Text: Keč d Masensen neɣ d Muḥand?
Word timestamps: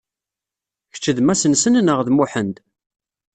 Keč 0.93 1.05
d 1.17 1.19
Masensen 1.23 1.75
neɣ 1.85 1.99
d 2.01 2.09
Muḥand? 2.15 2.55